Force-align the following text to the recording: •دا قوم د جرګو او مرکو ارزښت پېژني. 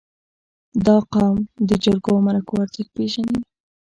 •دا 0.85 0.97
قوم 1.13 1.37
د 1.67 1.69
جرګو 1.83 2.11
او 2.13 2.19
مرکو 2.27 2.53
ارزښت 2.63 2.89
پېژني. 2.95 3.39